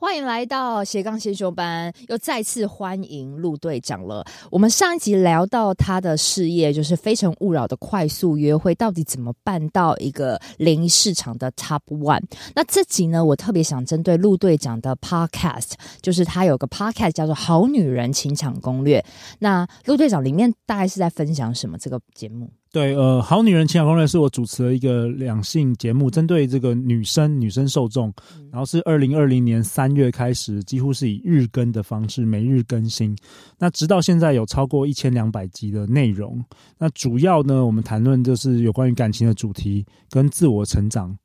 [0.00, 4.24] 欢迎来到斜杠先修班，又再次欢迎陆队长了。
[4.50, 12.22] 我们上一集聊到他的事业，就是《非诚勿扰》的快速约会，到底怎么办到一个联谊市场的 Top One？
[12.54, 19.00] 那这集呢，我特别想针对陆队长的 Podcast，就是他有个 Podcast 叫做《好女人情场攻略》。
[19.40, 21.76] 那陆队长里面大概是在分享什么？
[21.76, 22.50] 这个节目？
[22.72, 28.12] 对，呃，好女人情感攻略是我主持的一个两性节目，针对这个女生女生受众，
[28.52, 33.16] 然后是二零二零年三月开始，几乎是以日更的方式每日更新，
[33.58, 36.40] 那直到现在有超过一千两百集的内容。
[36.78, 41.18] 那主要呢，我们谈论就是有关于感情的主题跟自我成长，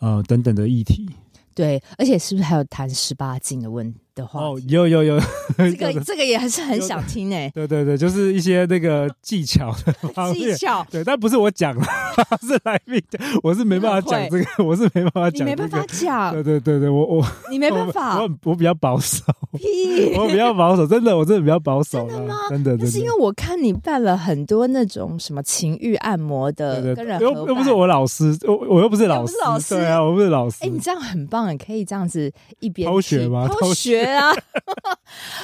[0.00, 1.08] 呃等等的议题。
[1.54, 3.92] 对，而且是不是还有谈十八禁的问
[4.26, 4.38] 题？
[4.38, 5.20] 哦，有有有，
[5.56, 7.50] 这 个这个也还是很想听诶。
[7.54, 11.74] 对对对，就是一些那个技巧的技巧，对，但不是我讲，
[12.42, 19.22] 是来宾讲，我是没办法讲这个，我是没办法讲，你没办法讲，对对对对，我我你没办法，我我比较保守，
[20.16, 22.34] 我比较保守，真的，我真的比较保守，真的吗？
[22.50, 29.34] 真的，是因为我看你办了很多那种什么情欲按摩的，跟人又又不是我老师，我我又不是老师，
[29.74, 33.48] 对啊，我不是老师，哎，你这样很棒，可以这样子一边偷学吗？
[33.48, 34.07] 偷学。
[34.08, 34.32] 对啊，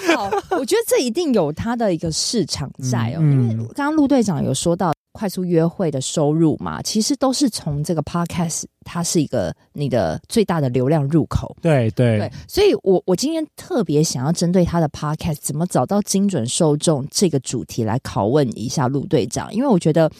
[0.16, 3.20] 好，我觉得这一定有它的一个市场在哦。
[3.20, 11.54] 因为刚刚陆队长有说到快速约会的收入嘛，其实都是从这个 podcast，它是一个你的最大的流量入口。
[11.60, 20.10] 对对对，所以我我今天特别想要针对他的 podcast 怎么找到精准受众这个主题来拷问一下陆队长，因为我觉得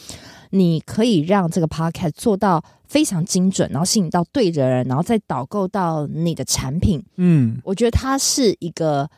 [0.57, 2.63] 你可以让这个 podcast 做到。
[2.87, 7.03] 非常精准，然后吸引到对的人，然后再导购到你的产品。
[7.15, 9.09] 嗯，我觉得它是一个，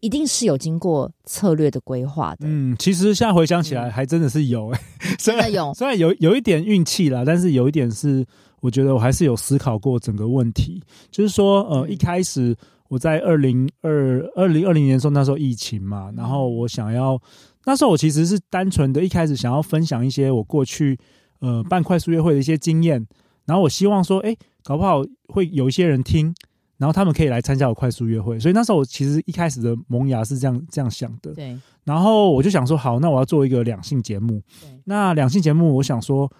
[0.00, 2.46] 一定是有经过策略的规划的。
[2.46, 4.72] 嗯，其实现在回想起来，还真的是有、
[5.20, 5.72] 真的有。
[5.76, 8.24] 虽然有有一点运气啦，但是有一点是，
[8.60, 10.82] 我觉得我还是有思考过整个问题。
[11.10, 12.56] 就是说，呃，一开始
[12.92, 17.18] 我在二零二二零二零年的时候，那时候疫情嘛，然后我想要，
[17.64, 20.98] 那时候我其实是单纯的一开始想要分享一些我过去。
[21.40, 23.04] 呃，办快速约会的一些经验，
[23.46, 24.32] 然后我希望说，哎，
[24.62, 26.32] 搞不好会有一些人听，
[26.76, 28.38] 然后他们可以来参加我快速约会。
[28.38, 31.34] 所以那时候我其实一开始的萌芽是这样这样想的。
[31.34, 31.58] 对。
[31.82, 34.40] 然后我就想说，好，那我要做一个两性节目。
[34.60, 34.70] 对。
[34.84, 36.30] 那两性节目，我想说，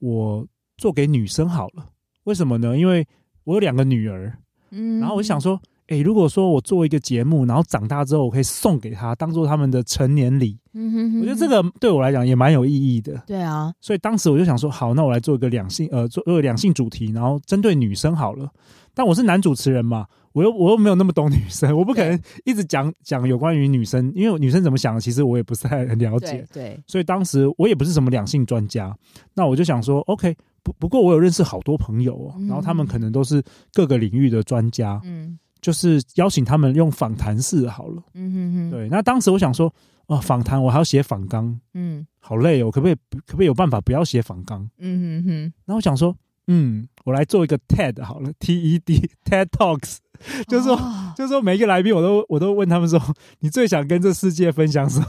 [0.00, 0.46] 我
[0.76, 1.88] 做给女生好了。
[2.24, 2.76] 为什么呢？
[2.76, 3.06] 因为
[3.44, 4.36] 我有两个女儿。
[4.68, 5.00] 嗯。
[5.00, 5.58] 然后我就想说。
[5.88, 13.20] 哎，如果说我做一个节目，然后长大之后我可以送给他，当做他们的成年礼，嗯哼哼，我觉得这个对我来讲也蛮有意义的。
[13.26, 18.48] 对啊，所以当时我就想说，好，那我来做一个两性，呃，做一个两性主题，然后针对女生好了。
[18.94, 26.46] 但我是男主持人嘛，我又我又没有那么懂女生，我不可能一直讲讲有关于女生，因为女生怎么想的，其实我也不是太很了解。
[26.52, 28.96] 对，对，所以当时我也不是什么两性专家，
[29.34, 33.42] 那我就想说，OK，不不过我有认识好多朋友哦，然后他们可能都是
[33.74, 35.38] 各个领域的专家，嗯。
[35.62, 38.88] 就是邀请他们用访谈式好了，嗯哼哼，对。
[38.90, 39.72] 那当时我想说，
[40.08, 44.68] 哦，访谈我还要写访纲，嗯，好累哦，可不可以可不可以有办法不要写访纲？
[44.78, 45.40] 嗯哼哼。
[45.64, 46.14] 然后我想说，
[46.48, 49.98] 嗯，我来做一个 TED 好了，T E D TED Talks，
[50.48, 53.00] 就是说，哦、就是说每一个来宾我都我都问他们说，
[53.38, 55.06] 你最想跟这世界分享什么？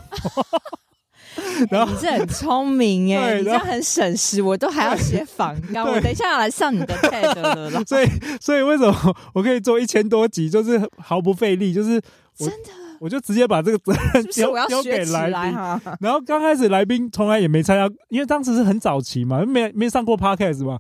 [1.70, 5.86] 然后、欸、你这很聪明哎，你这样很省时，我都还要写访纲。
[5.92, 7.84] 我等一下要来上你的 TED 了。
[7.86, 8.08] 所以，
[8.40, 12.02] 所以为什么我可以做一千多集，就是毫不费力，就是
[12.38, 15.92] 真的，我就直接把这个责任丢丢给来宾。
[16.00, 20.80] 然后刚开始来宾从来也没参加，因为当时是很早期嘛，没没上过 Podcast 嘛，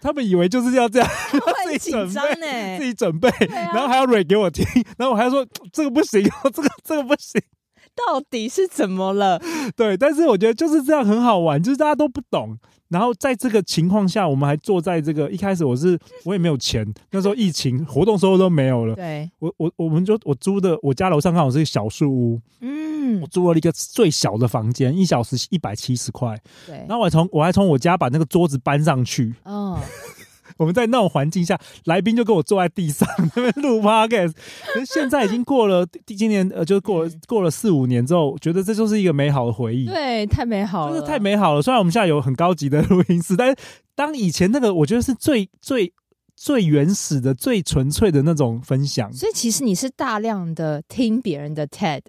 [0.00, 1.08] 他们以为就是要这样，
[1.64, 4.64] 自己紧张呢，自己准备，然后还要 read 给我听，
[4.96, 6.22] 然后我还要说这个不行，
[6.54, 7.40] 这个这个不行。
[7.96, 9.40] 到底是怎么了？
[9.74, 12.56] 对，但是我觉得就是这样很好玩，就是大家都不懂。
[12.88, 18.94] 然后在这个情况下，我们还坐在这个一开始，我是我也没有钱， 那时候疫情活动收入都没有了。
[18.94, 26.38] 对，我我我们就我租的我家楼上刚好是一个小树屋，嗯，我租了一个最小的房间，一小时一百七十块。
[26.64, 29.34] 对，然后我还从我还从我家把那个桌子搬上去。
[29.42, 29.80] 哦。
[30.56, 34.32] 我们在那种环境下，来宾就跟我坐在地上那边录 podcast。
[34.72, 39.86] 可是现在已经过了，今年呃，就是过了过了四五年之后，觉得这就是一个美好的回忆。
[39.86, 41.62] 对，太美好了，就是太美好了。
[41.62, 43.56] 虽然我们现在有很高级的录音室，但是
[43.94, 45.92] 当以前那个，我觉得是最最
[46.34, 49.12] 最原始的、最纯粹的那种分享。
[49.12, 52.02] 所以其实你是大量的听别人的 TED，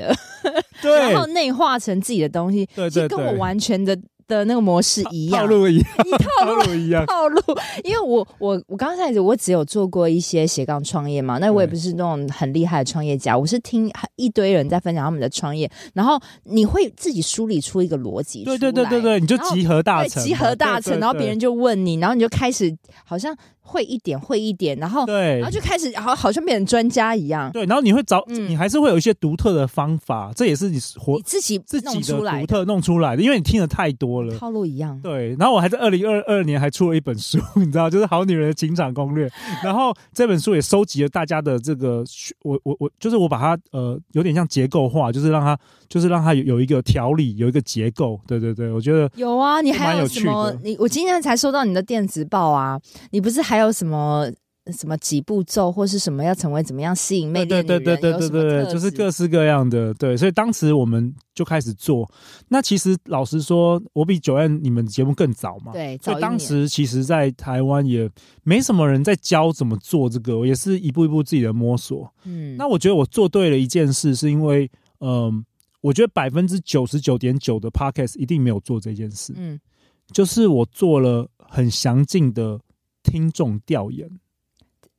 [0.82, 3.98] 对，然后内化成自己的东西，对对对，其实跟我完全的。
[4.28, 5.86] 的那个模式一样，套路一样，
[6.38, 7.42] 套路一样，套路。
[7.84, 22.76] 因为我我我刚开始我只有做过一些斜杠创业嘛，那我也不是那种很厉害的创业家，我是听一堆人在分享他们的创业，然后你会自己梳理出一个逻辑，对对对对对，你就集合大成，集合大成，然后别人就问你，然后你就开始
[23.06, 23.36] 好像。
[23.68, 27.52] 会一点，会一点，然后对，然后就开始好，好像变成专家一样。
[27.52, 35.00] 对，然后你会找，嗯、你还是会有一些独特的方法，这也是你活你自己自己的独特弄出来的，因为你听的太多了，套路一样。
[35.02, 39.28] 对，然后我还在二零二二年还出了一本书， 你知道，就是《好女人的情场攻略》，
[39.64, 42.04] 然后这本书也收集了大家的这个，
[42.44, 45.58] 我我我，就是我把它呃有点像结构化，就是让它
[45.90, 48.20] 就是让它有有一个条理，有一个结构。
[48.28, 50.54] 对对对，我觉得有啊，你还有什么？
[50.64, 52.80] 你我今天才收到你的电子报啊，
[53.12, 54.30] 你不是还有什么？
[54.74, 57.84] 什么几步骤或是什么要成为怎么样吸引魅力的女人？
[57.86, 59.94] 对对对对对对，就是各式各样的。
[59.94, 62.06] 对，所以当时我们就开始做。
[62.50, 65.72] 那其实老实说，我比 Joanne 你们节目更早嘛。
[65.72, 68.12] 对，所以当时其实，在台湾也
[68.44, 72.14] 没什么人在教怎么做这个，我也是一步一步自己的摸索。
[72.26, 74.70] 嗯，那我觉得我做对了一件事，是因为，
[75.00, 75.44] 嗯、呃，
[75.82, 79.34] 我觉得百分之九十九点九的 Podcast 一定没有做这件事。
[79.36, 79.60] 嗯，
[80.12, 82.60] 就是我做了很详尽的
[83.04, 84.10] 听众调研。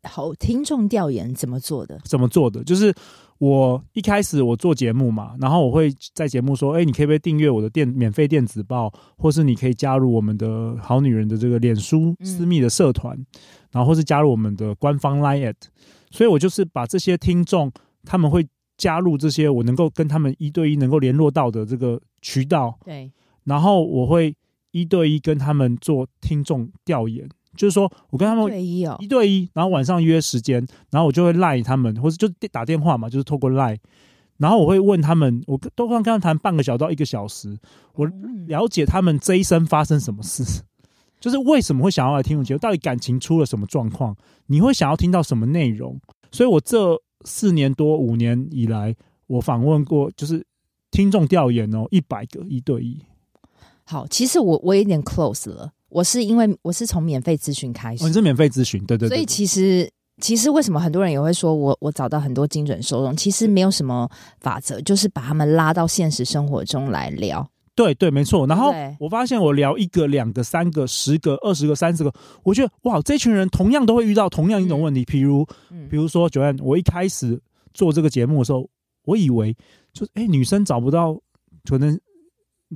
[0.04, 2.00] 好，听众调研怎么做的？
[2.04, 2.62] 怎么做的？
[2.62, 2.94] 就是
[3.38, 13.26] 我一开始我做节目嘛，然后我会在节目说：“哎、欸，你可以不可以订阅我的电免费电子报，或是你可以加入我们的好女人的这个脸书私密的社团，嗯、
[13.72, 15.56] 然后或是加入我们的官方 Line at。”
[16.10, 17.70] 所以，我就是把这些听众
[18.04, 18.46] 他们会
[18.78, 23.12] 加入这些我能够跟他们一对一能够联络到的这个渠道，对，
[23.44, 24.34] 然后我会
[24.70, 27.28] 一对一跟他们做听众调研。
[27.56, 33.76] 就是说，我跟他们一对一，然后晚上约时间，然后我就会赖他们，或者就打电话嘛，就是透过赖，
[34.36, 37.58] 然后我会问他们，我都会跟他们谈半个小时到一个小时，
[37.94, 38.06] 我
[38.46, 40.44] 了解他们这一生发生什么事，
[41.18, 44.14] 就是为什么会想要来听我节目，到底感情出了什么状况，
[44.46, 46.00] 你会想要听到什么内容？
[46.30, 46.94] 所以我这
[47.28, 48.96] 四年多五年以来，
[49.26, 50.44] 我访问过就是
[50.90, 52.98] 听众调研哦，一百个一对一。
[53.84, 55.70] 好，其实我我有点 close 了。
[55.90, 59.16] 我是因为我是从免费咨询开始，哦，你是免费咨询，对对对。
[59.16, 59.90] 所以其实
[60.20, 64.08] 其实为什么很多人也会说我我找到很多精准受众，其实没有什么
[64.40, 67.48] 法则，就是把他们拉到现实生活中来聊。
[67.78, 68.44] 对对，没错。
[68.48, 75.04] 然后我发现我聊一个、两个、三个、十个、二十个、三十个，我觉得哇，这群人同样都会遇到同样一种问题。
[75.04, 75.46] 比如，
[75.88, 77.40] 比如说 Joanne，我一开始
[77.72, 78.68] 做这个节目的时候，
[79.04, 79.56] 我以为
[79.92, 81.16] 就是哎，女生找不到
[81.64, 81.96] 可能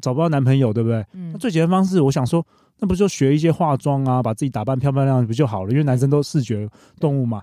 [0.00, 1.04] 找不到男朋友，对不对？
[1.14, 1.32] 嗯。
[1.32, 2.46] 那最简单方式，我想说。
[2.78, 5.70] 那不就学一些化妆啊，把自己打扮漂漂亮亮不就好了？
[5.70, 6.68] 因为男生都视觉
[6.98, 7.40] 动物嘛。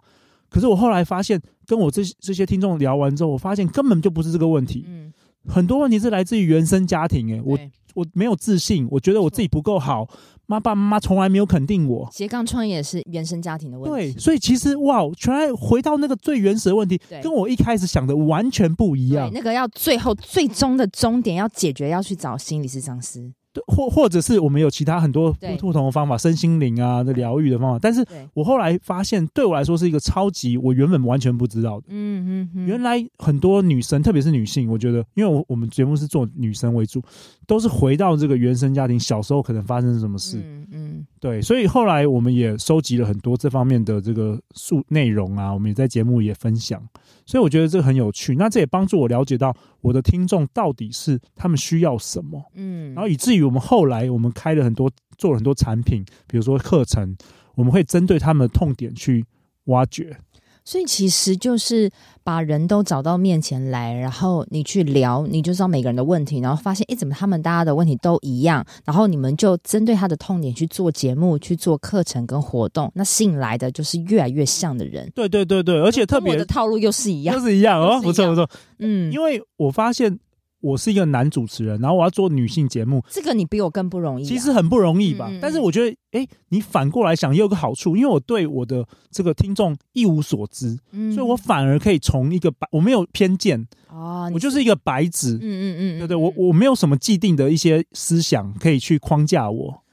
[0.49, 4.83] 可是我后来发现，跟我这这些听众聊完之后，我发现根本就不是这个问题。
[4.85, 5.13] 嗯，
[5.47, 7.29] 很多问题是来自于原生家庭。
[7.29, 7.57] 诶，我
[7.95, 10.07] 我没有自信，我觉得我自己不够好，
[10.45, 12.07] 妈爸妈妈从来没有肯定我。
[12.11, 14.13] 斜杠创业也是原生家庭的问题。
[14.13, 19.29] 对，所以其实哇，全来回到那个最原始的问题，跟我一开始想的完全不一样。
[19.33, 23.31] 那个要最后最终的终点要解决，要去找心理咨商师。
[23.67, 31.87] 或或者是我们有其他很多不同的方法，身心灵啊的疗愈的方法，但是我后来发现，对我来说是一个超级我原本完全不知道的。
[31.89, 37.01] 嗯嗯，原来很多女生，特别是女性，我觉得，因为我我们节目是做女生为主，
[37.47, 40.37] 都是回到这个原生家庭，小时候可能发生什么事。
[40.37, 46.81] 嗯嗯，对，所以后来我们也收集了很多这方面的这个数内容啊，我们也在节目也分享。
[47.25, 57.15] 所以我觉得这个很有趣，那这也帮助我了解到我的听众到底是他们需要什么，嗯，然后以至于我们后来我们开了很多做了很多产品，比如说课程，
[57.55, 59.25] 我们会针对他们的痛点去
[59.65, 60.17] 挖掘。
[60.65, 61.89] 所以其实就是
[62.23, 68.63] 把人都找到面前来，然后你去聊，你就知道每个人的问题，然后发现，哎，怎么他们大家的问题都一样？
[68.85, 75.11] 然后你们就针对他的痛点去做节目、去做课程跟活动，那吸引来的就是越来越像的人。
[75.15, 80.19] 对对对对，而且特别的套路又是一样，又是一样哦，不错不错，嗯，因为我发现。
[80.61, 84.27] 我是一个男主持人，然后我要做女性节目，这个你比我更不容易啊。
[84.27, 85.27] 其实很不容易吧？
[85.29, 99.83] 嗯嗯，但是我觉得，哎，你反过来想也有个好处，因为我对我的这个听众一无所知，嗯，所以我反而可以从一个白，我没有偏见哦，我就是一个白纸，嗯嗯嗯，对对，我我没有什么既定的一些思想可以去框架我。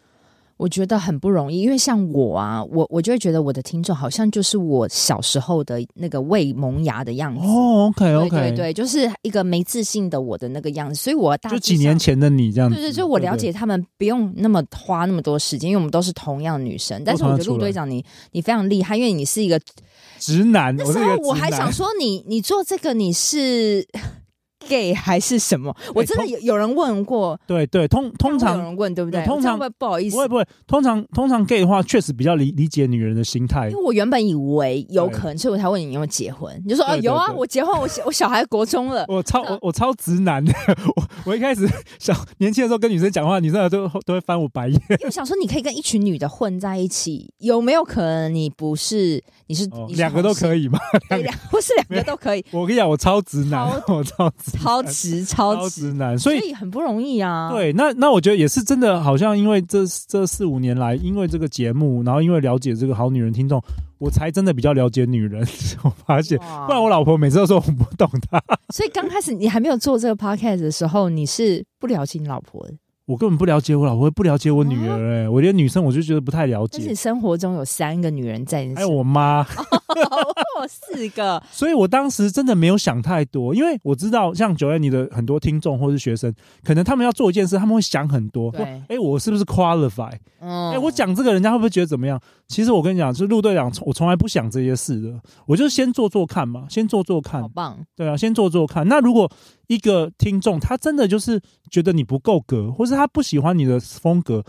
[0.57, 7.47] 我觉得很不容易，因为像我啊，我我就会觉得我的听众好像就是我小时候的那个未萌芽的样子。
[7.47, 10.95] 哦，OK OK，对对对，就是一个没自信的我的那个样子。
[10.95, 17.03] 所以我大就几年前的你这样子，对对，就我了解他们不用那么花那么多时间，因为我们都是同样女生。
[17.05, 19.61] 但是我觉得陆队长你你非常厉害，因为你是一个
[20.19, 20.75] 直男。
[20.75, 23.87] 那时候我还想说你你做这个你是。
[24.69, 25.75] Gay 还是什么？
[25.95, 29.25] 我真的有有人问过，对对，通通常有人问对不对？
[29.25, 33.69] 通常不好意思，不会不会，通常通常 gay 的话，确实比较理理解女人的心态。
[33.69, 36.55] 因为我原本以为有可能，所以我才问你有没有结婚。
[36.65, 39.05] 你就说啊，有啊，我结婚，我 我小孩国中了。
[39.09, 40.53] 我超我我超直男的，
[40.97, 41.69] 我我一开始
[41.99, 44.75] 小年轻的时候跟女生讲话，女生都都会翻我白眼。
[44.91, 50.79] 因为我想说，你可以跟一群女的混在一起，有没有可能你不是你是两个都可以吗？
[51.11, 52.45] 两不是两个都可以。
[52.53, 57.51] 我跟你讲，我超直男， 我超直超 直超直男，所以很不容易啊。
[57.51, 63.63] 对，那那我觉得也是真的，好像因为这这四五年来，因为这个节目，然后因为了解这个好女人听众，
[63.99, 65.47] 我才真的比较了解女人。
[65.83, 68.43] 我发现，不然我老婆每次都说我不懂她。
[68.75, 72.75] 所以刚开始你还没有做这个 podcast 的时候，你是不了解你老婆的。
[73.07, 76.83] 我根本不了解我老婆，不了解我女儿哎、我觉得女生我就觉得不太了解。
[76.83, 79.47] 而且生活中有三个女人在你，还有我妈，
[80.59, 81.43] 我四个。
[81.51, 86.35] 所以我当时真的没有想太多，因为我知道像 Joanne 你的很多听众或是学生，
[86.65, 88.51] 可能他们要做一件事，他们会想很多。
[88.51, 90.13] 对，哎、欸，我是不是 qualify？
[90.41, 92.21] 嗯，哎、欸，我讲这个，人家会不会觉得怎么样？
[92.49, 97.43] 其实我跟你讲，就是陆队长，我从来不想这些事的，我就先做做看嘛，先做做看。
[97.43, 97.79] 好棒。
[97.97, 98.87] 对啊，先做做看。
[98.89, 99.31] 那如果
[99.67, 104.45] 一个听众他真的就是觉得你不够格，或是他不喜欢你的风格，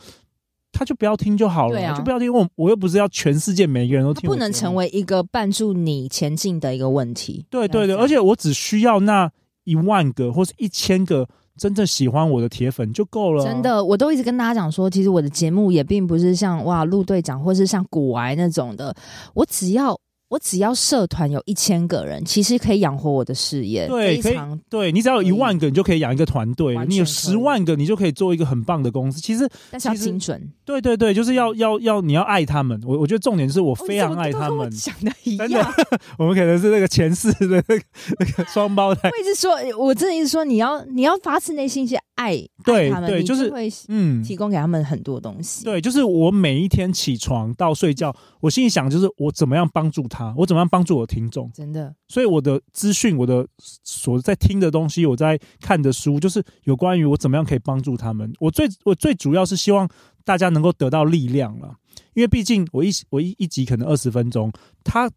[0.72, 2.32] 他就不要听就好了，啊、就不要听。
[2.32, 7.46] 我我又不是要全世界每一个人都听，不能成为一个绊住你前进的一个问题。
[7.50, 9.32] 对对对，而且我只需要那
[9.64, 13.44] 一万个或是一千个真正喜欢我的铁粉就够了。
[13.44, 18.96] 真的，我都一直跟大家讲说，其实我的节目也并不是像哇陆队长或是像古癌那种的，
[19.34, 19.98] 我只要。
[20.30, 23.88] 我只要社团有一千个人，其实可以养活我的事业。
[23.88, 24.38] 对，可以。
[24.70, 29.22] 对，你只要有一万个，你就可以养一个团队；你有十万个，你就可以做一个很棒的公司。
[29.22, 30.52] 其实，但是要精准。
[30.66, 32.78] 对对对，就是要要要，你要爱他们。
[32.86, 34.70] 我我觉得重点是我非常爱他们。
[34.72, 35.74] 想的一样，
[36.20, 37.82] 我们可能是那个前世的那个
[38.20, 39.10] 那个双胞胎。
[39.10, 45.64] 我一直说，我真的一直说，你要你要发自内心去爱对他们，对，就是会嗯，提供给他们很多东西。
[45.64, 50.34] 对，就是我每一天起床到睡觉，我心里想就是我怎么样帮助他。
[50.36, 51.50] 我怎么样帮助我的听众？
[51.54, 53.48] 真的，所以我的资讯，我的
[53.84, 58.34] 所在听的东西，我在看的书，就是有关于我怎么样可以帮助他们。
[58.40, 59.88] 我最我最主要是希望
[60.26, 61.76] 大家能够得到力量了，
[62.16, 64.52] 因为毕竟我一我一一集可能二十分钟，
[64.84, 65.10] 他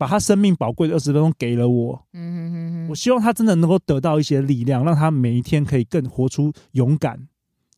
[0.00, 7.28] 把他生命宝贵的二十分钟给了我，嗯哼哼哼，我希望他真的能够得到一些力量，让他每一天可以更活出勇敢。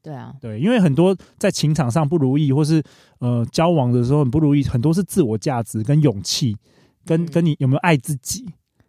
[0.00, 2.81] 对啊，对，因为很多在情场上不如意，或是
[3.19, 6.57] 呃交往的时候很不如意，很多是自我价值跟勇气，
[7.05, 8.47] 跟跟你有没有爱自己。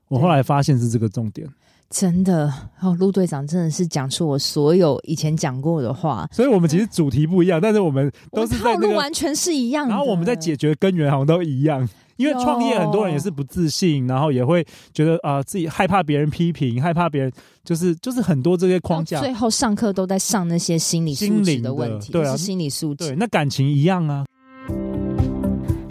[0.09, 1.49] 我后来发现是这个重点。
[1.89, 6.27] 真的哦，陆队长真的是讲出我所有以前讲过的话。
[6.31, 9.89] 所以我们其实主题不一样，但是我们都是在那个完全是一样的。
[9.89, 11.89] 然后我们在解决根源好像都一样。
[12.17, 17.31] 因为创业很多人也是不自信，然后也会觉得啊、呃、自己害怕别人批评，害怕别人
[17.63, 19.19] 就是就是很多这些框架。
[19.19, 23.07] 最后上课都在上那些心理素质的问题，对啊，是心理素质。
[23.07, 24.25] 对，那感情一样啊。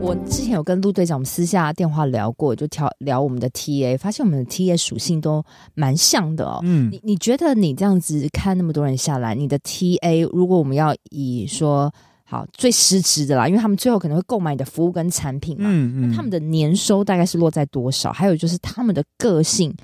[0.00, 5.42] 我之前有跟陆队长我们私下电话聊过，就聊聊我们的 TA，发现我们的 TA 属性都
[5.74, 6.60] 蛮像的哦。
[6.62, 18.12] 嗯，你你觉得你这样子看那么多人下来，你的 TA 如果我们要以说好最实质的啦，因为他们最后可能会购买你的服务跟产品嘛，嗯嗯，那他们的年收大概是落在多少？
[18.12, 19.74] 还有就是他们的个性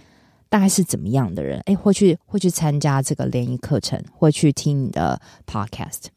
[0.49, 1.61] 大概是怎么样的人？
[1.67, 6.12] 哎，会去会去参加这个联谊课程，会去听你的 podcast。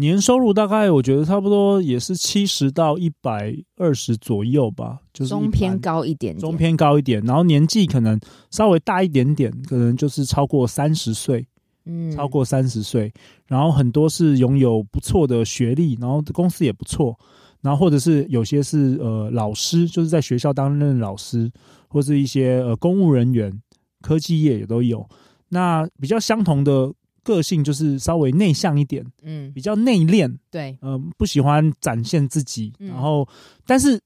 [0.00, 8.18] 年收入大概我觉得差不多也是七十到一百二十左右吧，就是中偏高一点点，中偏高一点，然后年纪可能
[8.52, 11.44] 稍微大一点点，可能就是超过三十岁，
[11.84, 13.12] 嗯，超过三十岁，
[13.48, 17.18] 然后很多是拥有不错的学历，然后公司也不错，
[17.60, 21.50] 然后或者是有些是呃老师，就是在学校担任老师，
[21.88, 23.52] 或是一些呃公务人员，
[24.00, 25.04] 科技业也都有。
[25.48, 26.92] 那比较相同的
[27.28, 33.28] 个性就是稍微内向一点，嗯，比较内敛，对，呃，不喜欢展现自己，然后
[33.66, 34.00] 但是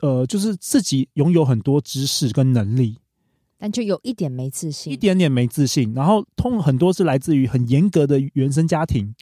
[0.00, 2.96] 呃，就是自己拥有很多知识跟能力。
[3.58, 9.12] 但就有一点没自信，一点点没自信，然后通很多是来自于很严格的原生家庭，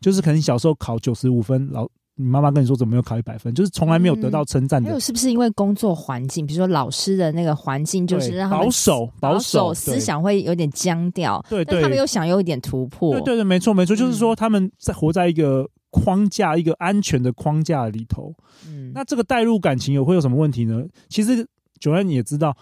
[0.00, 1.86] 就是可能小时候考九十五分，老
[2.20, 4.88] 你妈妈跟你说怎么没有考一百分，就是从来没有得到称赞的。
[4.88, 18.34] 还有是不是因为工作环境，比如说老师的那个环境，就是让他们保守保守思想会有点僵掉，对，但他们又想有一点突破，对对对，没错没错，就是说他们在活在一个框架，一个安全的框架里头。
[18.66, 20.82] 嗯，那这个带入感情有会有什么问题呢？
[21.08, 21.46] 其实
[21.80, 22.56] Joanne 也知道。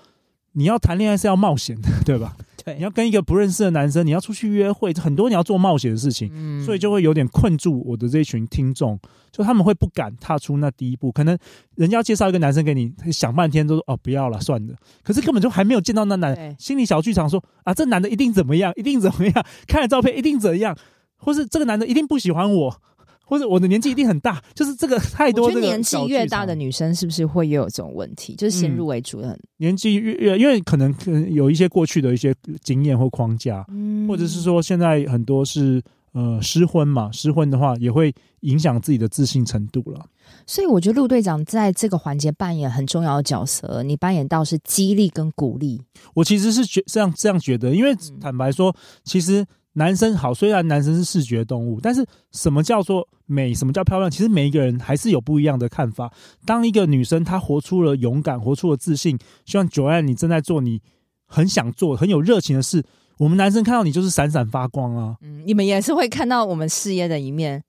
[0.59, 2.35] 你要谈恋爱是要冒险的，对吧？
[2.67, 8.99] 对，你要跟一个不认识的男生，你要出去约会，很多你要做冒险的事情，嗯，所以就会有点困住我的这一群听众，
[9.31, 11.13] 就他们会不敢踏出那第一步。
[11.13, 11.39] 可能
[11.77, 14.75] 人家要介绍一个男生给你，想半天都说哦不要了，算了。
[15.05, 20.77] 可是根本就还没有见到那男，对心里小剧场说啊这男的一定怎么样，一定怎么样，看了照片一定怎样，
[21.19, 22.83] 或是这个男的一定不喜欢我。
[23.29, 25.47] 或者我的年纪一定很大，就是这个 太多。
[25.47, 28.37] 我觉得年纪越大的女生是不是会也有这种问题？
[28.37, 40.07] 就是先入为主的年纪越越，因为可能可能有一些过去的一些经验或框架，嗯，或者是说现在很多是呃失婚嘛，失婚的话也会影响自己的自信程度了。
[40.47, 45.83] 所以我觉得陆队长在这个环节扮演很重要的角色，你扮演到是激励跟鼓励。
[46.15, 49.45] 我其实是觉这样这样觉得，因为坦白说，其实。
[49.79, 53.55] 男生好，虽然男生是视觉动物，但是什么叫做美？
[53.55, 54.11] 什么叫漂亮？
[54.11, 56.11] 其实每一个人还是有不一样的看法。
[56.47, 60.81] 当一个女生她活出了勇敢，活出了自信，像 Joanne，你正在做你
[61.27, 62.83] 很想做、很有热情的事，
[63.19, 65.17] 我们男生看到你就是闪闪发光啊！
[65.21, 67.63] 嗯，你们也是会看到我们事业的一面。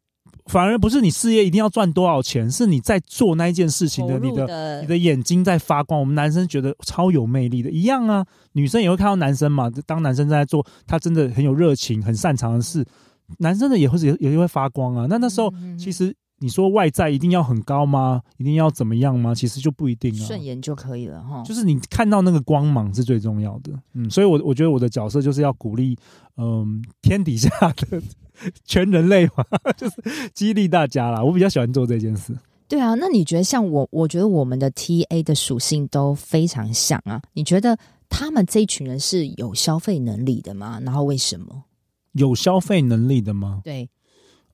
[0.47, 5.99] 反而不是你事业一定要赚多少钱，是你在做那一件事情的，的你的你的眼睛在发光。
[5.99, 8.25] 我们男生觉得超有魅力的，一样啊。
[8.53, 12.85] 女生也会看到男生嘛，当男生在做他真的很有热情、很擅长的事，
[13.39, 15.05] 男生的也会也也会发光啊。
[15.09, 18.21] 那那时候其实你说外在一定要很高吗？
[18.37, 19.35] 一定要怎么样吗？
[19.35, 21.43] 其实就不一定啊，顺眼就可以了哈。
[21.43, 23.73] 就是你看到那个光芒是最重要的。
[23.93, 25.97] 嗯，所以我我觉得我的角色就是要鼓励，
[26.37, 28.01] 嗯，天底下的。
[28.65, 29.45] 全人类嘛，
[29.77, 29.95] 就是
[30.33, 31.23] 激励大家啦。
[31.23, 32.37] 我比较喜欢做这件事。
[32.67, 33.87] 对啊，那你觉得像我？
[33.91, 37.21] 我觉得我们的 TA 的属性都非常像啊。
[37.33, 37.77] 你觉得
[38.09, 40.79] 他们这一群人是有消费能力的吗？
[40.83, 41.63] 然后为什么？
[42.11, 43.61] 有消费能力的吗？
[43.63, 43.89] 对，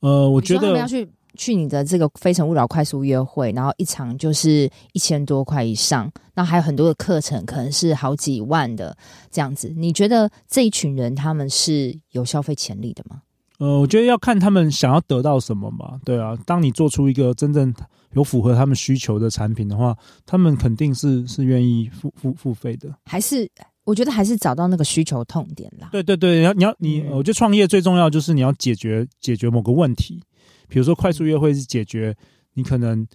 [0.01, 8.95] 呃，我觉得他们要去去你的这个《非诚勿扰》快速约会，然后一场就是一千多块以上，那还有很多的课程，可能是好几万的
[9.31, 9.73] 这样子。
[9.75, 13.23] 你觉得这一群人他们是有消费潜力的吗？
[13.63, 16.37] 呃，我觉得要看他们想要得到什么嘛，对啊。
[16.45, 17.73] 当你做出一个真正
[18.11, 19.95] 有符合他们需求的产品的话，
[20.25, 22.93] 他们肯定是是愿意付付付费的。
[23.05, 23.49] 还是
[23.85, 25.87] 我觉得还是找到那个需求痛点啦。
[25.93, 30.21] 对对对，你要你要你，我觉得创业最重要就是你要解决解决某个问题。
[30.67, 32.13] 比如说快速约会是解决
[32.55, 33.07] 你可能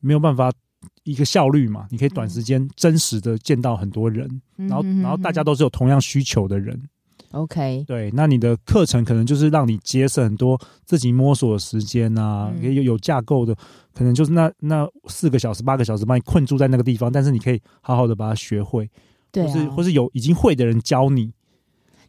[0.00, 0.52] 没有办法
[1.04, 6.78] 一个效率嘛，你可以短时间真实的见到很多人，然后然后大家都是有同样需求的人。
[7.34, 13.54] OK，对，那你的课程可能就是让你节省很多自己摸索的时间啊，也有、嗯、有架构的，
[13.92, 18.88] 可能就是那那四个小时、八个小时把你困住在那个地方，但是你可以好好的把它学会，
[19.32, 21.32] 对、啊，或是或是有已经会的人教你。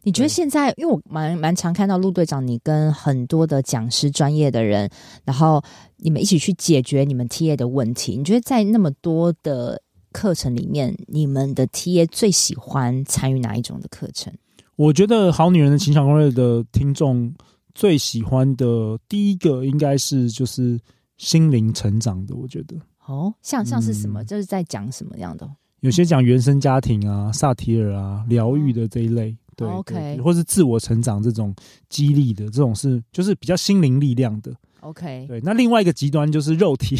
[0.02, 4.88] 你觉得现在，因为我蛮蛮常看到陆队长，你跟很多的讲师、专业的人，
[5.24, 5.60] 然后
[5.96, 8.16] 你们一起去解决你们 TA 的问题。
[8.16, 14.32] 你觉得在那么多的课程里面，你们的 TA 最喜欢参与哪一种的课程？
[14.76, 17.34] 我觉得《好女人的情场攻略》的听众
[17.74, 20.78] 最喜欢的第一个应该是就是
[21.16, 22.34] 心灵成长的。
[22.36, 25.50] 我觉得哦，像像是什么，嗯、就是在讲什么样的？
[25.80, 31.54] 有些讲原生家庭啊、萨提尔啊、疗愈的这一类，对，OK，或是自我成长这种
[31.88, 34.54] 激励的这种是就是比较心灵力量的。
[34.80, 35.40] OK，对。
[35.42, 36.96] 那另外一个极端就是肉体。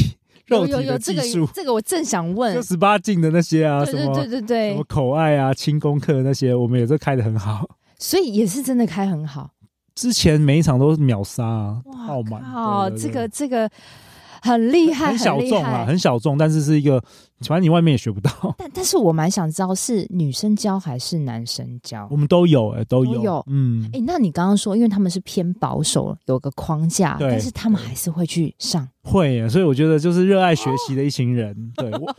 [0.46, 9.50] 肉体的技术，这个我正想问，就十八禁的那些啊，对对对对对，什么口爱啊、轻功课那些，我们也是开的很好，所以也是真的开很好。
[9.94, 12.42] 之前每一场都是秒杀啊，爆满。
[12.42, 13.70] 哦，这个这个。
[14.46, 17.00] 很厉害，很小众啊，很小众，但是是一个，
[17.40, 18.30] 反正你外面也学不到。
[18.56, 22.06] 但但是我蛮想知道，是女生教还是男生教？
[22.10, 31.52] 我们都有，哎，都有，嗯，哎，那你刚刚说，因为他们是偏保守，有个框架，但是他们还是会去上，会，所以我觉得就是热爱学习的一群人。
[31.78, 32.16] 哦、 对，我，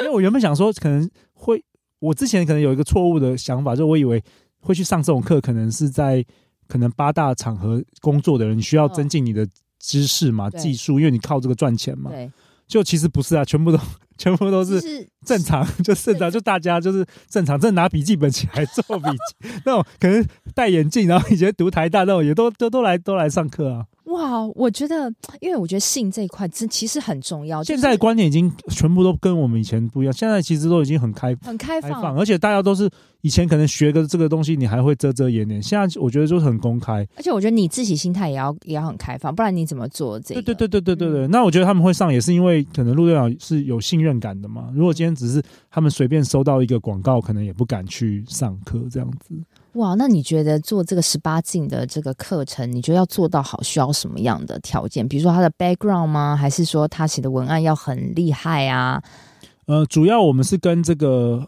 [0.00, 1.62] 因为我原本想说，可能会，
[2.00, 4.22] 我之前可能有一个错误的想法，就我以为
[4.60, 6.24] 会去上这种课，可能是在。
[6.68, 9.46] 可能八大场合工作的人，你需要增进你的
[9.86, 12.10] 知识嘛、技术，因为你靠这个赚钱嘛。
[12.10, 12.28] 对，
[12.66, 13.78] 就其实不是啊，全部都
[14.18, 14.80] 全部都是
[15.24, 23.86] 正常，就正常，就大家就是正常，正拿笔记本起来做笔记， 那种可能戴眼镜，然后以前读台大那种，也都都都来都来上课啊。
[24.16, 27.62] 哇，我觉得，因为我觉得性这一块真其实很重要。
[27.62, 37.06] 现在观念已经全部都跟我们以前不一样，现在其实都已经很开很开放，开放，而且大家都是以前可能学个这个东西，你还会遮遮掩掩，现在我觉得就是很公开。
[37.16, 40.40] 而且我觉得你自己心态也要也要很开放，不然你怎么做这个？
[40.40, 41.26] 对对对对对对对。
[41.26, 44.70] 嗯、那我觉得他们会上也是因为可能陆队长是有信任感的嘛。
[44.74, 49.34] 如果今天只是他们随便收到一个广告，可能也不敢去上课这样子。
[49.76, 55.06] 哇，那你觉得做这个十八禁的这个课程，你觉得要做到好，需要什么样的条件？
[55.06, 56.34] 比如说他的 background 吗？
[56.34, 59.02] 还是说他写的文案要很厉害啊？
[59.66, 61.46] 呃，主要我们是跟这个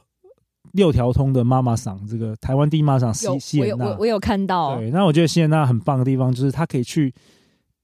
[0.72, 4.76] 六条通的妈妈桑，这个台湾第一妈妈桑西西妍娜，我有我有看到。
[4.76, 7.14] 对，那我觉得西妍娜很棒的地方，就是他可以去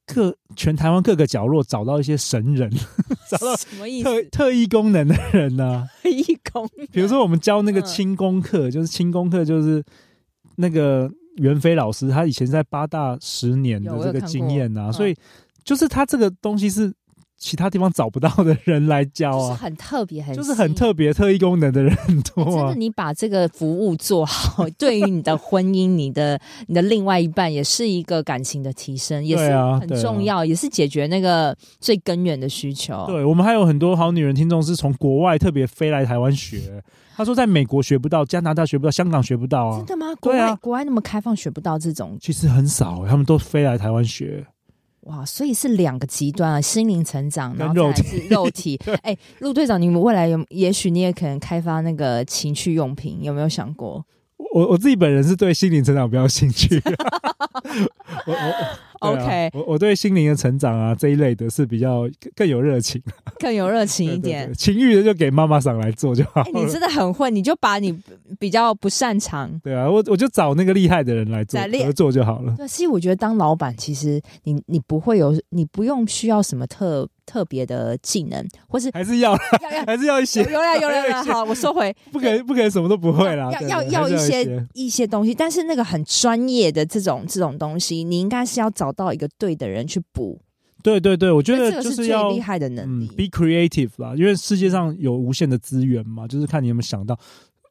[0.06, 2.70] 各全台湾各个角落找到一些神人，
[3.30, 4.04] 找到什么意思？
[4.04, 5.88] 特特异功能的人呢、啊？
[6.02, 9.82] 特异功能，比如说我们教那个轻功课，嗯、就是轻功课就是。
[10.56, 15.16] 那个袁飞老师，他以前在八大十年的这个经验啊，所以
[15.64, 16.92] 就是他这个东西是
[17.44, 22.68] 其他地方找不到的人来教啊，就是很特别，很就是很特别特异功能的人很多啊。
[22.68, 33.04] 真的，你把这个服务做好， 对于你的婚姻、你的你的另外一半，也是一个感情的提升，也是很重要，也是解决那个最根源的需求。
[33.06, 36.82] 对，我们还有很多好女人听众是从国外特别飞来台湾学。
[37.14, 39.76] 他说，在美国学不到，加拿大学不到，香港学不到啊！
[39.76, 40.14] 真的吗？
[40.18, 44.44] 国啊，国外那么开放，学不到这种，其实很少，欸，他们都飞来台湾学。
[45.04, 48.78] 哇，所以是两个极端啊，心灵成长，然后是，肉体。
[49.02, 54.04] 哎，陆队长，你们未来有，也许你也可能开发那个情趣用品，有没有想过？
[54.54, 56.80] 我我自己本人是对心灵成长比较有兴趣。
[58.24, 58.32] 我
[59.02, 63.02] 我、啊、OK，我我对心灵的成长啊这一类的是比较更有热情，
[63.40, 64.54] 更有热情 一点。
[64.54, 66.52] 情欲的就给妈妈桑来做就好，欸。
[66.52, 68.00] 你真的很会，你就把你
[68.38, 69.50] 比较不擅长。
[69.64, 72.54] 对啊，我我就找那个厉害的人来做合作就好了。
[72.56, 77.08] 对，其实我觉得当老板，其实你你不会有，你不用需要什么特。
[77.26, 79.34] 特别的技能，或是还是要，
[79.86, 90.40] 还是要一些，有啦有啦有了，好，我收回，不可能不可能什么都不会啦，要要要一些一些东西，但是那个很专业的这种这种东西，你应该是要找到一个对的人去补。
[90.82, 97.18] 对对对，我觉得就是要厉害的能力，嗯，be creative 啦，因为世界上有无限的资源嘛，就是看你有没有想到。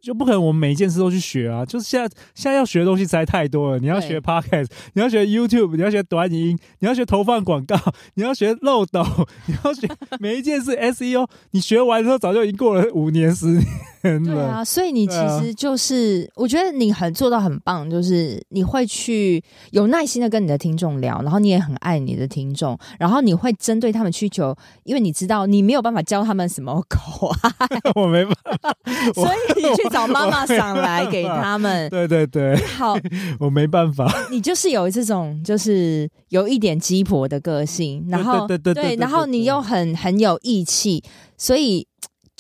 [0.03, 1.65] 就不可能，我们每一件事都去学啊！
[1.65, 3.79] 就是现在，现在要学的东西实在太多了。
[3.79, 7.79] 你要学 Podcast，你要学 YouTube，你要学短影音，你要学投放广告，
[8.15, 9.01] 你要学漏斗，
[9.47, 9.87] 你要学
[10.19, 11.25] 每一件事 SEO。
[11.51, 13.92] 你学完之后，早就已经过了五年时间了。
[14.03, 27.55] 对啊，所以你其实就是，我觉得你很做到很棒，就是你会去有耐心的跟你的听众聊，然后你也很爱你的听众，然后你会针对他们需求，因为你知道你没有办法教他们什么口啊，
[27.95, 28.75] 我没办法，
[29.15, 29.83] 所以你去。
[29.93, 32.97] 找妈妈赏来给 他们，对对对，好，
[33.37, 34.11] 我没办法。
[34.31, 41.03] 你就是有这种，就是有一点鸡婆的个性，然后对，对，对，对，然后你又很很有义气，
[41.37, 41.85] 所以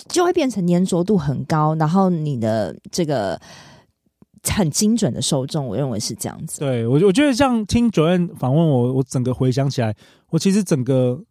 [0.09, 3.39] 就会变成粘着度很高，然后你的这个
[4.43, 6.59] 很精准的受众，我认为是这样子。
[6.59, 9.95] 对我，我觉得像听 Joanne 访问我，我整个回想起来，
[10.29, 11.21] 我其实整个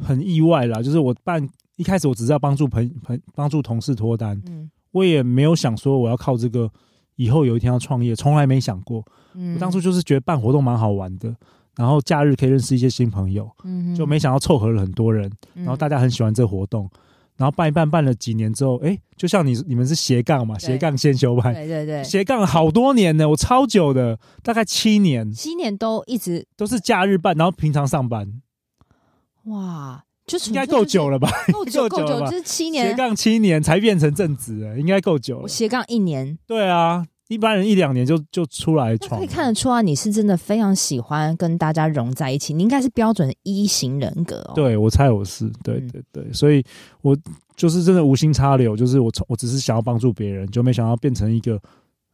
[0.00, 4.70] 很意外啦，就是我办一开始我只是要帮助朋朋帮助同事脱单，嗯。
[4.92, 6.70] 我也没有想说我要靠这个
[7.16, 9.04] 以后有一天要创业，从来没想过。
[9.34, 11.34] 我当初就是觉得办活动蛮好玩的，
[11.74, 16.88] 然后假日可以认识一些新朋友，嗯就没想到凑合了很多人，然后大家很喜欢这活动，
[17.36, 28.40] 然后办一办办了几年之后，哎，就像你你们是斜杠嘛，斜杠先修班，对对对，斜杠好多年呢，我超久的，大概七年，七年都一直都是假日办，然后平常上班，
[29.44, 30.04] 哇。
[30.26, 31.28] 就是 应该够久了吧？
[31.52, 32.88] 够久够久，就是七年。
[32.88, 35.42] 斜杠七年才变成正职，应该够久了。
[35.42, 39.18] 我斜杠一年，对啊，一般人一两年就就出来闯。
[39.18, 44.52] 可以看得出啊，你是真的非常喜欢跟大家融在一起，你应该是标准的一型人格哦。
[44.54, 46.62] 对，我猜我是，对对对，所以
[47.02, 47.16] 我
[47.56, 51.60] 就是真的无心插柳，就是我从我只是想要帮助别人，就没想到变成一个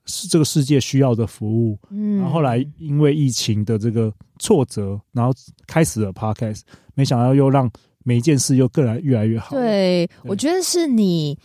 [0.04, 1.78] 是这个世界需要的服务。
[1.90, 5.32] 嗯，然后后来因为疫情的这个挫折，然后
[5.66, 6.60] 开始了 Podcast，
[6.94, 7.70] 没想到又让。
[8.04, 9.50] 每一件事又更来越来越好。
[9.50, 11.36] 对，对我觉得是你，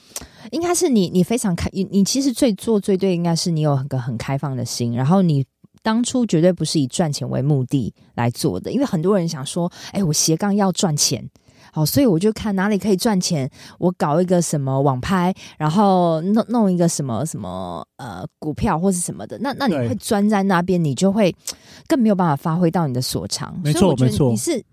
[0.52, 5.46] 应该是你，你非常开，你你其实最做最对，应该是你有很个很开放的心，然后你
[5.82, 11.30] 当初绝对不是以赚钱为目的来做的，因为很多人想说，哎，我斜杠要赚钱。
[11.72, 21.36] 好，所以我就看哪里可以赚钱，我搞一个什么网拍，然后弄弄一个什么什么呃股票或是什么的，那那你会钻在那边，你就会
[21.86, 23.60] 更没有办法发挥到你的所长。
[23.62, 24.64] 没错，没错，你是。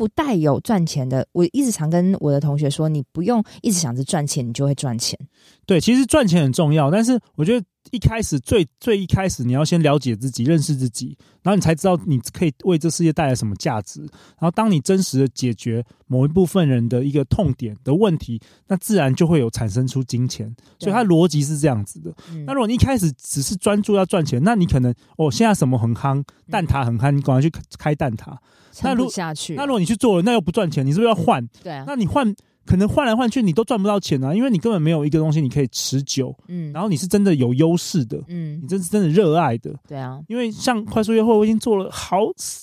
[0.00, 5.18] 不带有赚钱的，我一直常跟我的同学说，你不用一直想着赚钱，你就会赚钱。
[5.66, 14.00] 对，其实赚钱很重要，但是我觉得一开始最最一开始，你要先了解自己，认识自己，然后你才知道你可以为这世界带来什么价值。
[14.00, 20.54] 然后当你真实的解决某一部分人的一个痛点的问题，那自然就会有产生出金钱。
[20.78, 22.14] 所以它逻辑是这样子的。
[22.46, 28.36] 那如果你一开始只是专注要赚钱，那你可能哦，现在什么很夯，蛋挞很夯，你赶快去开蛋挞。
[28.82, 31.44] 那如下去，那如果你去做了，那又不赚钱，你是不是要换？
[31.62, 32.32] 对啊，那你换
[32.70, 42.18] 可能换来换去，你都赚不到钱啊，因为你根本没有一个东西你可以持久，嗯，然后你是真的有优势的，嗯，你真是真的热爱的，对啊，因为像快速约会，我已经做了好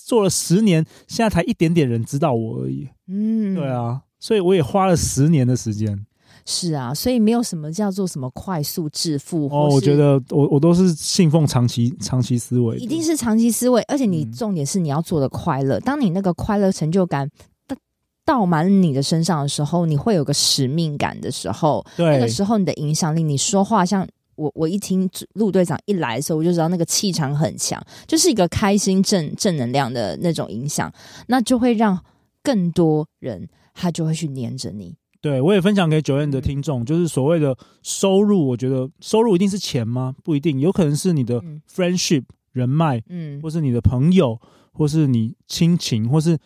[0.06, 6.06] 做了十年，现在才一点点人知道我而已，嗯，对啊，所以我也花了十年的时间。
[6.50, 9.48] 是啊，所以没有什么叫做什么快速致富。
[9.48, 15.78] 哦，我觉得我我都是信奉长期长期思维，一定是长期思维，而且你重点是你要做的快乐。
[15.78, 17.30] 嗯、当你那个快乐成就感
[18.28, 30.92] 倒满你的身上的时候，你会有个使命感的时候，对，那个时候你的影响力，你说话像我，我一听陆队长一来的时候，我就知道那个气场很强，就是一个开心正正能量的那种影响，
[31.28, 31.98] 那就会让
[32.44, 34.94] 更多人他就会去黏着你。
[35.22, 40.14] 对，我也分享给 Joanne 的听众，就是所谓的收入，我觉得收入一定是钱吗？
[40.22, 41.42] 不一定，有可能是你的
[41.74, 44.38] friendship 人脉，嗯，或是你的朋友，
[44.74, 46.38] 或是你亲情，或是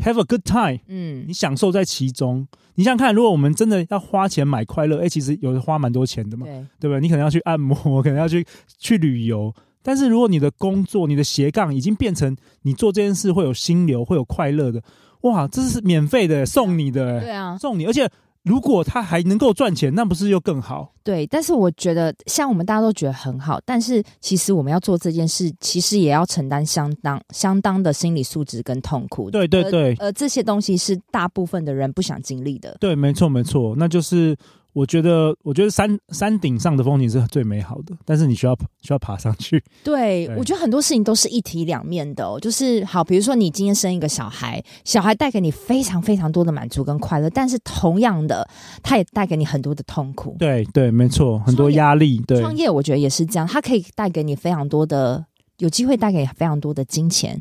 [0.00, 2.46] have a good time，嗯，你享受在其中。
[2.74, 7.00] 你想想看，如果我们真的要花钱买快乐，哎，其实有的花蛮多钱的嘛，对，对不对？
[7.00, 8.46] 你可能要去按摩，可能要去
[8.78, 14.82] 去旅游，但是如果你的工作，你的斜杠已经变成你做这件事会有心流，会有快乐的。
[15.22, 18.10] 哇，这是免费的，送你的，对啊，送你，而且
[18.44, 20.92] 如果他还能够赚钱，那不是又更好？
[21.04, 29.30] 对，但是我觉得，像我们大家都觉得很好，但是其实我们要做这件事，其实也要承担相当相当的心理素质跟痛苦。
[29.30, 32.76] 对对对，而这些东西是大部分的人不想经历的。
[32.80, 34.36] 对，没错没错，那就是。
[34.74, 39.62] 我觉得，我觉得山山顶上的风景是最美好的，但是你需要需要爬上去。
[39.84, 42.40] 对，对我觉得很多事情都是一体两面的哦。
[42.40, 48.48] 就是好，比如说你今天生一个小孩，小孩带给你非常非常多的满足跟快乐，但是同样的，
[48.82, 50.36] 他也带给你很多的痛苦。
[50.38, 52.18] 对对，没错，很多压力。
[52.26, 55.22] 对，创业我觉得也是这样，它可以带给你非常多的，
[55.58, 57.38] 有机会带给你非常多的金钱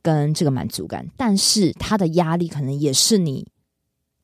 [0.00, 3.46] 跟这个满足感，但是它的压力可能也是你。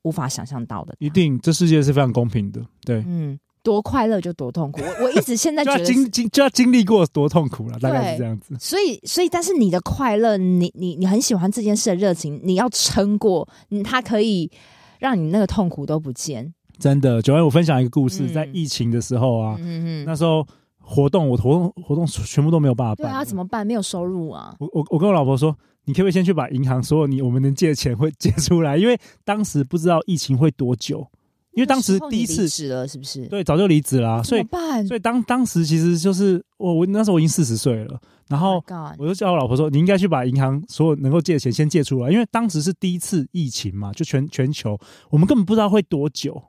[0.05, 4.81] 无法想象到的，一定，这世界是非常公平的，对，嗯，多快乐就多痛苦。
[4.83, 8.55] 我我一直现在 觉得就经经就要经历过多痛苦了，大概是这样子。
[8.61, 14.51] 所以所以，但是你的快乐，你你你很喜欢这件事的热情，你要撑过，你它可以
[14.99, 16.53] 让你那个痛苦都不见。
[16.79, 20.47] 真的，Joanne，我分享一个故事，嗯、在疫情的时候啊，嗯嗯，那时候
[20.79, 23.67] 活动，我活动活动全部都没有办法办，对啊，怎么办？
[23.67, 24.55] 没有收入啊。
[24.59, 25.57] 我我我跟我老婆说。
[25.87, 28.77] 你可不可以先去把银行所有你我们能借的钱会借出来？
[28.77, 31.07] 因为当时不知道疫情会多久，
[31.53, 33.27] 因为当时第一次离职了，是不是？
[33.27, 34.43] 对，早就离职了，所以
[34.89, 38.65] 所以当当时其实就是我我那时候我已经四十岁了，然后
[38.99, 44.79] 我就叫我老婆说，你应该去把银行所有能够借的钱先借出来，因为当时是第一次疫情嘛，就全全球
[45.11, 46.43] 我们根本不知道会多久。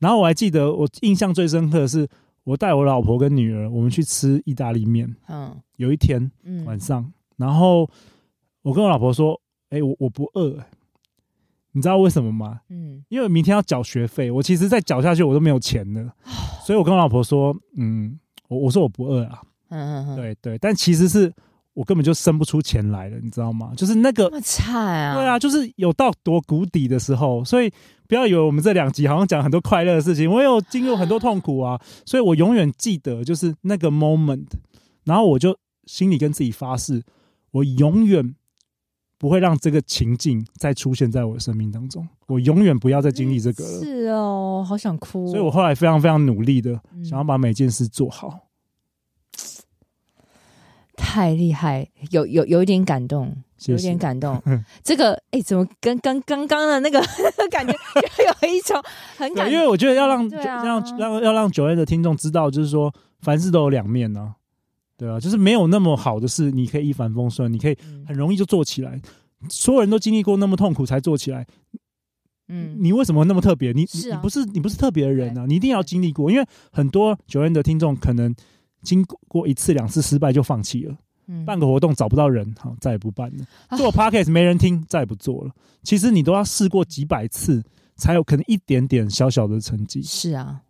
[0.00, 2.08] 然后我还记得我印象最深刻的是，
[2.42, 6.30] 我带我老婆跟女儿我们去吃意大利面，嗯，有一天
[6.66, 7.88] 晚上，然后。
[8.62, 10.66] 我跟我老婆说：“哎、欸，我我不饿、欸，
[11.72, 12.60] 你知道为什么吗？
[12.68, 16.12] 嗯，因为明天要缴学费，我其实再缴下去我都没有钱了，
[16.66, 18.18] 所以我跟我老婆说，嗯，
[18.48, 21.32] 我我说我不饿啊，嗯嗯嗯，对对，但其实是
[21.72, 23.72] 我根本就生不出钱来了，你知道吗？
[23.76, 27.72] 就是那个那么惨啊，对啊，就是有到多谷底的时候，所以
[28.08, 34.48] 不要以为我们这两集好像讲很多快乐的事情，我有经历很多痛苦啊，所以我永远记得就是那个 moment，
[35.04, 37.02] 然后我就心里跟自己发誓，
[37.52, 38.34] 我永远。”
[39.20, 43.80] 不会让这个情境再出现在我的生命当中，我永远不要再经历这个了。
[43.84, 45.26] 是哦，好想哭。
[45.26, 48.46] 所以我后来非常非常努力的想要把每件事做好。
[50.96, 54.42] 太厉害，有有有一点感动，有点感动。
[54.82, 56.98] 这个哎，怎么跟跟刚刚的那个
[57.50, 58.82] 感觉有一种
[59.18, 59.52] 很感？
[59.52, 64.34] 因为我觉得要让让让要让 Joanne 的听众知道，就是说凡事都有两面呢。
[65.00, 69.00] 对啊，就是没有那么好的事，你可以一帆风顺，你可以很容易就做起来。
[69.40, 71.46] 嗯、所有人都经历过那么痛苦才做起来，
[72.48, 73.72] 嗯，你为什么那么特别？
[73.72, 76.30] 你、啊、你不是你不是特别的人啊，你一定要经历过。
[76.30, 78.34] 因为很多 Joanne 的听众可能
[78.82, 80.94] 经过一次两次失败就放弃了，
[81.28, 83.78] 嗯、办个活动找不到人，好，再也不办了。
[83.78, 85.50] 做 podcast 没人听，再也不做了。
[85.82, 87.64] 其实你都要试过几百次，
[87.96, 90.02] 才有可能一点点小小的成绩。
[90.02, 90.60] 是啊。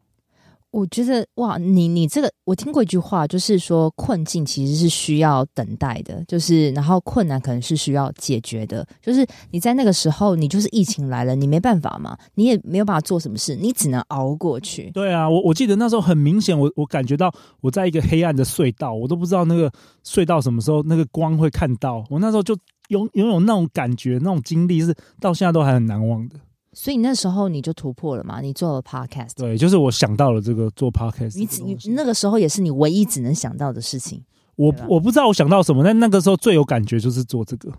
[0.70, 14.90] 我觉得哇，你你这个我听过一句话，就是说困境其实是需要等待的，就是然后困难可能是需要解决的，就是你在那个时候，你就是疫情来了，你没办法嘛，你也没有办法做什么事，你只能熬过去。
[14.92, 19.70] 对啊，我我记得那时候很明显，我我感觉到我在一个黑暗的隧道，我都不知道那个
[20.04, 22.56] 隧道什么时候那个光会看到，我那时候就
[22.90, 26.36] 拥拥有那种感觉，那种经历是到现在都还很难忘的。
[26.72, 28.40] 所以那时候你就突破了嘛？
[28.40, 31.36] 你做了 podcast，对，就是我想到了这个做 podcast。
[31.36, 34.22] 你你那个时候也是你唯一只能想到的事情。
[34.56, 37.72] 我我不知道我想到什么，但那个时候最有感觉就是做这个。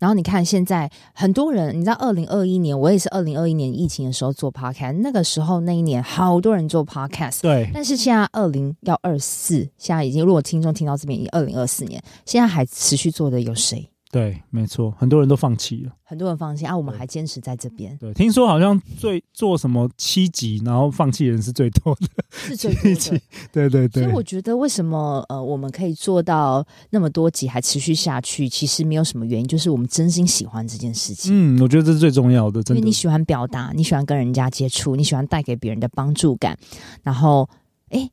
[0.00, 7.70] 然后你看现在很多人，你知道，二零二一年我也是二零二一年疫情的时候做 podcast，那个时候那一年好多人做 podcast，对。
[7.72, 13.88] 但是现在二零要二四，现在已经如果听众听到这边，已经二零二四年，现在还持续做的有谁？
[14.12, 17.96] 对，没错，很多人都放弃了，很多人放弃啊，我们还坚持在这边。
[17.98, 23.20] 对，听说好像最做什么七集，然后放弃人是最多的，是最多的。
[23.52, 24.02] 对对对。
[24.02, 28.48] 所以我觉得，为什么呃，我们可以做到那么多集还持续下去？
[28.48, 31.30] 其实没有什么原因，就是我们真心喜欢这件事情。
[31.32, 32.80] 嗯，我觉得这是最重要的，真的。
[32.80, 36.58] 因为你喜欢表达，你喜欢跟人家接触，你喜欢带给别人的帮助感，
[37.04, 37.48] 然后
[37.90, 38.10] 哎。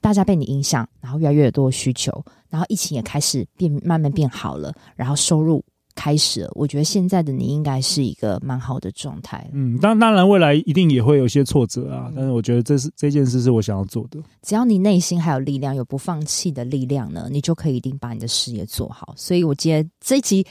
[0.00, 2.12] 大家被你影响，然后越来越多的需求，
[2.54, 5.60] 然后疫情也开始变，慢慢变好了，然后收入
[5.96, 6.50] 开始了。
[6.54, 9.50] 我觉得现在的你应该是一个蛮好的状态。
[9.52, 14.20] 嗯，当当然未来一定也会有些挫折啊，嗯、但是我觉得这是这件事是我想要做的。
[14.42, 19.12] 只要你内心还有力量，有不放弃的力量呢，你就可以一定把你的事业做好。
[19.16, 20.46] 所以我今天这一集，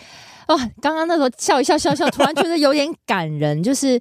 [0.50, 3.98] 哦，刚刚那时候笑一笑笑笑，突然觉得有点感人，就是。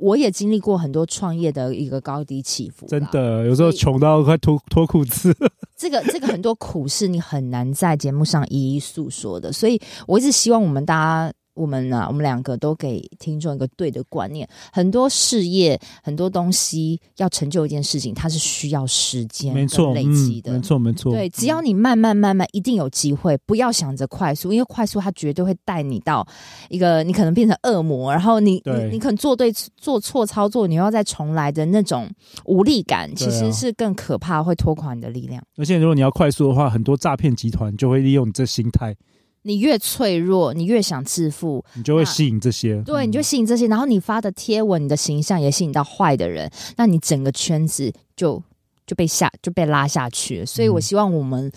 [0.00, 5.36] 我也经历过很多创业的一个高低起伏，真的有时候穷到快脱脱裤子。
[5.76, 11.32] 这个这个很多苦是你很难在节目上一一诉说的，所以我一直希望我们大家。
[11.54, 14.48] 我们呢、啊，我们两个都给听众一个对的观念。
[14.72, 20.52] 很多事业，很多东西要成就一件事情，它是需要时间没错累积的。
[20.52, 21.12] 没错，没错。
[21.12, 23.36] 对，只要你慢慢慢慢，一定有机会。
[23.46, 26.26] 不要想着快速，因为快速它绝对会带你到
[26.68, 32.08] 一个你可能变成恶魔，然后你你你可能做对做错操作，你又要再重来的那种
[32.44, 35.42] 无力感，其实是更可怕，会拖垮你的力量。
[35.56, 38.94] 而且如果你要快速的话，很多诈骗集团就会利用你这心态。
[39.42, 42.82] 你越脆弱，你越想致富，你就会吸引这些。
[42.82, 48.42] 对，你就吸引这些，然后你发的贴文，你的形象也吸引到坏的人，那你整个圈子就
[48.86, 50.46] 就被下就被拉下去了。
[50.46, 51.50] 所以我希望我们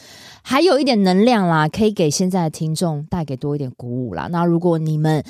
[0.43, 4.29] 还有一点能量啦，可以给现在的听众带给多一点鼓舞啦。
[4.31, 5.21] 那如果你们，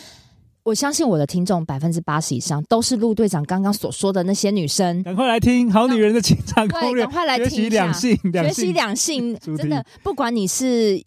[0.62, 11.04] 我相信我的听众百分之八十以上都是陆队长刚刚所说的那些女生，赶快来听《好女人的情场攻略》，赶快来听学习两性，学习两性，真的，不管你是。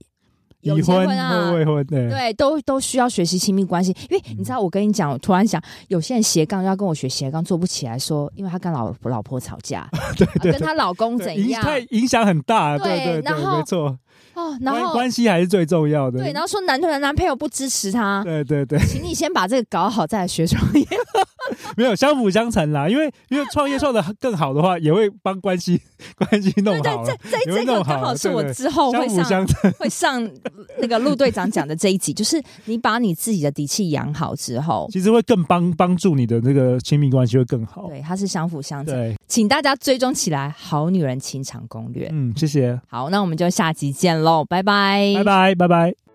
[0.67, 3.95] 有结婚啊，未婚对，对，都都需要学习亲密关系。
[4.11, 13.99] 因为你知道，我跟你讲，我突然想，有些人斜杠要跟我学斜杠，做不起来说，因为他跟老老婆吵架， 对，对，对，跟他老公怎样，太影响很大，对对对，对，没错。
[14.35, 16.19] 哦，然后关系还是最重要的。
[16.19, 18.23] 对，然后说男团男朋友不支持他。
[18.23, 20.87] 对对对，请你先把这个搞好，再来学创业。
[21.77, 25.81] 没有相辅相成啦，因为因为创业创的更好的话，也会帮关系
[26.17, 27.05] 关系弄好。
[27.05, 30.31] 对对，这这这个刚好是我之后会上相相会上
[30.79, 37.89] 那个陆队长讲的这一集，就是你把你自己的底气养好之后，其实会更帮帮助你的那个亲密关系会更好。
[37.89, 38.95] 对，它是相辅相成。
[38.95, 42.07] 对，请大家追踪起来，《好女人情场攻略》。
[42.13, 42.81] 嗯，谢谢。
[42.89, 45.13] 好，那我们就下集见喽，拜拜。
[45.17, 46.06] 拜拜拜拜！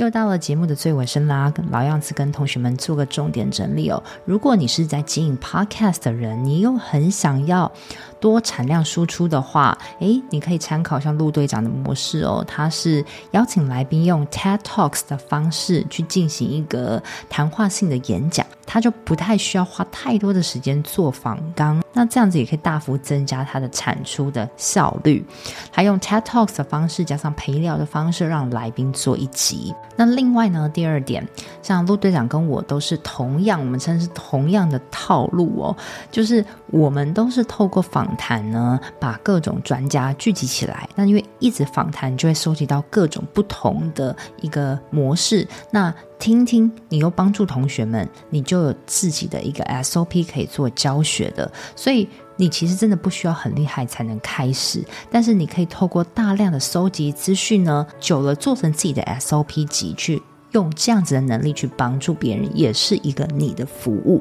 [0.00, 4.02] 又到了节目的最尾声啦，老样子跟同学们做个重点整理哦。
[4.24, 7.70] 如果你是在经营 Podcast 的人，你又很想要
[8.20, 12.44] 多产量输出的话，诶，你可以参考像陆队长的模式哦。
[12.46, 18.46] 他是邀请来宾用 TED Talks 的方式去进行一个谈话性的演讲。
[18.72, 25.26] 他就不太需要花太多的时间做访纲，那这样子也可以大幅增加他的产出的效率。
[25.72, 29.74] 还用 TED Talks 的方式加上陪聊的方式，让来宾做一集。
[29.96, 31.26] 那另外呢，第二点，
[31.62, 35.76] 像陆队长跟我都是同样，我们称是同样的套路哦，
[36.12, 40.88] 就是我们都是透过访访谈呢，把各种专家聚集起来。
[40.96, 45.46] 那因为一直访谈，就会收集到各种不同的一个模式。
[45.70, 64.20] 那听听，你又帮助同学们，你就有自己的一个 SOP 可以做教学的，所以你其实真的不需要很厉害才能开始，但是你可以透过大量的收集资讯呢，久了做成自己的 SOP 集，去用这样子的能力去帮助别人，也是一个你的服务。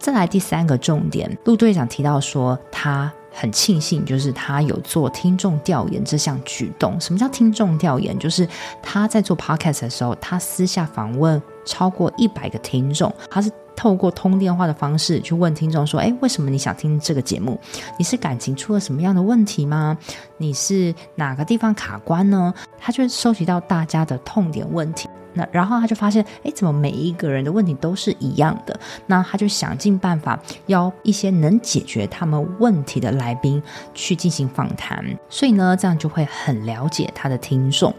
[0.00, 3.12] 再来第三个重点，陆队长提到说他。
[3.40, 7.00] 很庆幸，就是他有做听众调研这项举动。
[7.00, 8.18] 什么叫听众调研？
[8.18, 8.46] 就是
[8.82, 17.58] 他在做 podcast 的时候，他私下访问超过一百个听众，他是透过通电话的方式去问听众说：“诶，为什么你想听这个节目？
[17.96, 19.96] 你是感情出了什么样的问题吗？
[20.36, 25.08] 你是哪个地方卡关呢？”他就收集到大家的痛点问题。
[25.32, 28.78] 那然后他就发现，哎，怎么每一个人的问题都是一样的？
[29.06, 33.62] 那他就想尽办法邀一些能解决他们问题的来宾
[33.94, 37.94] 去进行访谈，所以呢，这样就会很了解他的听众。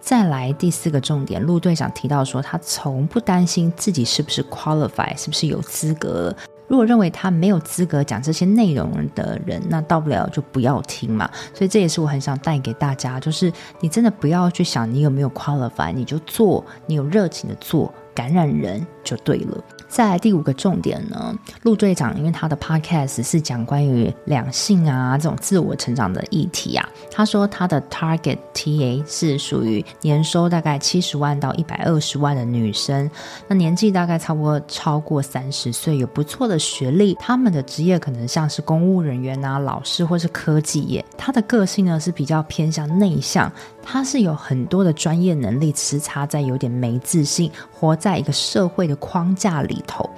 [0.00, 6.32] 再来第四个重点，陆队长提到说，他从不担心自己是不是 qualify，是不是有资格。
[6.68, 11.30] 如果认为他没有资格讲这些内容的人，那到不了就不要听嘛。
[11.54, 19.56] 所以这也是我很想带给大家，就是你真的不要去想你有没有 qualify，你就做，你有热情的做，感染人就对了。
[19.88, 33.08] 再来第五个重点呢，陆队长因为他的 podcast 是讲关于两性啊这种自我成长的议题啊，他说他的 target TA 是属于年收大概七十万到一百二十万的女生，
[33.46, 43.50] 那年纪大概差不多超过三十岁，有不错的学历，他们的职业可能像是公务人员啊、老师或是科技业，他的个性呢是比较偏向内向。
[43.88, 50.08] 他是有很多的专业能力，只差在有点没自信，活在一个社会的框架里头。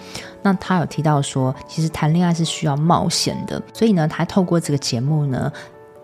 [0.43, 5.53] 那他有提到说，其实谈恋爱是需要冒险的，所以呢，他透过这个节目呢，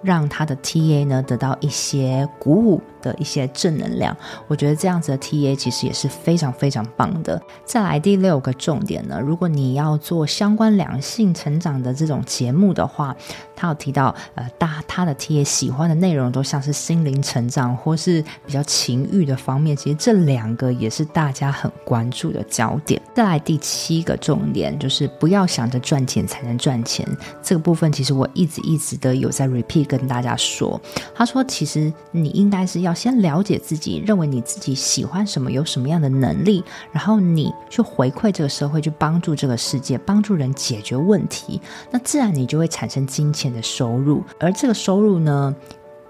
[0.02, 2.80] 让他的 TA 呢得到一些鼓舞。
[3.04, 4.16] 的一些正能量，
[4.48, 7.40] 我觉得这样子的 TA 其实也是非常非常棒的。
[7.66, 13.14] 再来第六个重点呢，如果你要做相关两性成长的这种节目的话，
[13.54, 23.00] 他有提到，呃，大他的 TA 喜欢的内容都像是心灵成长或是比较情欲的方面，其实这两个也是大家很关注的焦点。
[23.14, 27.06] 再来第七个重点就是不要想着赚钱才能赚钱，
[27.42, 30.80] 这个部分其实我一直一直的有在 repeat 跟大家说，
[31.14, 45.54] 他说其实你应该是要先了解自己，认为你自己喜欢什么，有什么样的能力，然后你去回馈这个社会，去帮助这个世界，帮助人解决问题，那自然你就会产生金钱的收入，而这个收入呢，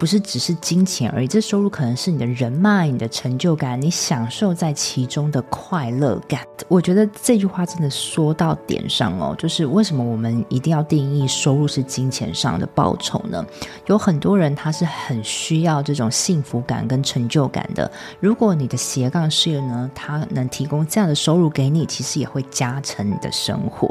[0.04, 6.42] 不是只是金钱而已，这收入可能是你的人脉、你的成就感、你享受在其中的快乐感。
[6.68, 13.42] 我觉得这句话真的说到点上哦，就是为什么我们一定要定义收入是金钱上的报酬呢？
[13.86, 17.90] 有很多人他是很需要这种幸福感跟成就感的。
[18.20, 23.88] 如果你的斜杠事业呢，它能提供这样的收入给你，其实也会加成你的生活。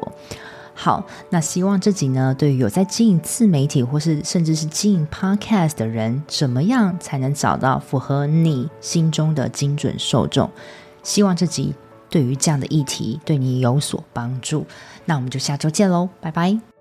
[0.76, 10.50] 好，那希望这集呢，对于有在经营自媒体或是甚至是经营 Podcast 的人，怎么样才能找到符合你心中的精准受众？
[11.04, 11.74] 希望这集
[12.10, 14.66] 对于这样的议题对你有所帮助。
[15.06, 16.73] 那我们就下周见喽，拜拜。